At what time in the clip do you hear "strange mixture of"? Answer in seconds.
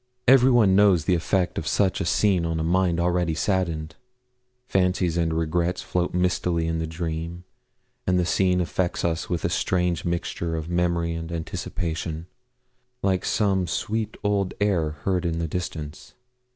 9.49-10.67